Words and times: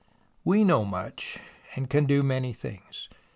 We 0.43 0.63
know 0.63 0.83
much, 0.83 1.37
can 1.87 2.05
do 2.05 2.23
many 2.23 2.53
things. 2.53 3.07